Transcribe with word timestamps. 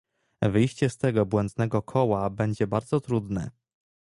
Wyjście 0.41 0.89
z 0.89 0.97
tego 0.97 1.25
błędnego 1.25 1.81
koła 1.81 2.29
będzie 2.29 2.67
bardzo 2.67 2.99
trudne 3.01 3.51